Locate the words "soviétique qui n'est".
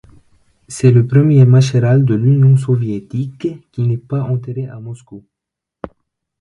2.57-3.99